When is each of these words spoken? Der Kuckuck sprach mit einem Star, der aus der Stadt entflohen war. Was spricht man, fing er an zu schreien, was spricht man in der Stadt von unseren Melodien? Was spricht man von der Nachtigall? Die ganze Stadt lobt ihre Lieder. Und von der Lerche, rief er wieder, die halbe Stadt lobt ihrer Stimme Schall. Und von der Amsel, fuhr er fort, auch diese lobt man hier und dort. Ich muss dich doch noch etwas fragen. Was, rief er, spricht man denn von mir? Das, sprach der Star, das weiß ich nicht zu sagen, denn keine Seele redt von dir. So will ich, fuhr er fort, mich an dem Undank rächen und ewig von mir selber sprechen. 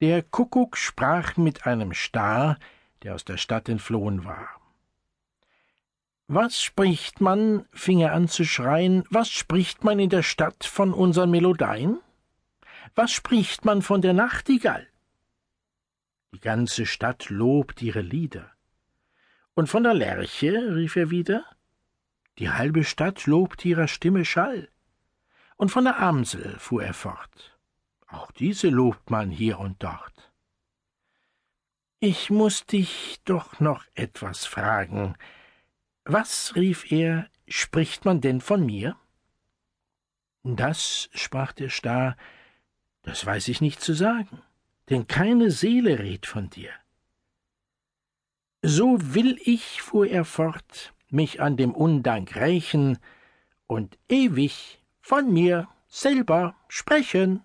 Der 0.00 0.22
Kuckuck 0.22 0.78
sprach 0.78 1.36
mit 1.36 1.66
einem 1.66 1.92
Star, 1.92 2.58
der 3.02 3.14
aus 3.14 3.26
der 3.26 3.36
Stadt 3.36 3.68
entflohen 3.68 4.24
war. 4.24 4.48
Was 6.26 6.62
spricht 6.62 7.20
man, 7.20 7.66
fing 7.72 8.00
er 8.00 8.14
an 8.14 8.26
zu 8.26 8.44
schreien, 8.44 9.04
was 9.10 9.28
spricht 9.28 9.84
man 9.84 9.98
in 9.98 10.08
der 10.08 10.22
Stadt 10.22 10.64
von 10.64 10.94
unseren 10.94 11.30
Melodien? 11.30 12.00
Was 12.94 13.10
spricht 13.10 13.64
man 13.66 13.82
von 13.82 14.00
der 14.00 14.14
Nachtigall? 14.14 14.86
Die 16.32 16.40
ganze 16.40 16.86
Stadt 16.86 17.28
lobt 17.28 17.82
ihre 17.82 18.00
Lieder. 18.00 18.50
Und 19.54 19.68
von 19.68 19.82
der 19.82 19.94
Lerche, 19.94 20.76
rief 20.76 20.96
er 20.96 21.10
wieder, 21.10 21.44
die 22.38 22.48
halbe 22.48 22.84
Stadt 22.84 23.26
lobt 23.26 23.64
ihrer 23.66 23.88
Stimme 23.88 24.24
Schall. 24.24 24.68
Und 25.56 25.70
von 25.70 25.84
der 25.84 25.98
Amsel, 25.98 26.58
fuhr 26.58 26.84
er 26.84 26.94
fort, 26.94 27.58
auch 28.10 28.30
diese 28.32 28.68
lobt 28.68 29.10
man 29.10 29.30
hier 29.30 29.58
und 29.58 29.82
dort. 29.82 30.32
Ich 32.00 32.30
muss 32.30 32.66
dich 32.66 33.20
doch 33.24 33.60
noch 33.60 33.84
etwas 33.94 34.46
fragen. 34.46 35.16
Was, 36.04 36.56
rief 36.56 36.90
er, 36.90 37.28
spricht 37.46 38.04
man 38.04 38.20
denn 38.20 38.40
von 38.40 38.64
mir? 38.64 38.96
Das, 40.42 41.10
sprach 41.12 41.52
der 41.52 41.68
Star, 41.68 42.16
das 43.02 43.26
weiß 43.26 43.48
ich 43.48 43.60
nicht 43.60 43.80
zu 43.82 43.92
sagen, 43.92 44.42
denn 44.88 45.06
keine 45.06 45.50
Seele 45.50 45.98
redt 45.98 46.26
von 46.26 46.48
dir. 46.48 46.70
So 48.62 48.98
will 49.14 49.38
ich, 49.44 49.82
fuhr 49.82 50.06
er 50.06 50.24
fort, 50.24 50.94
mich 51.08 51.40
an 51.40 51.56
dem 51.56 51.74
Undank 51.74 52.36
rächen 52.36 52.98
und 53.66 53.98
ewig 54.08 54.80
von 55.00 55.32
mir 55.32 55.68
selber 55.86 56.54
sprechen. 56.68 57.44